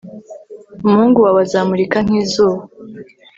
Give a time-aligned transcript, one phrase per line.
[0.83, 2.63] Umuhungu wawe azamurika nkizuba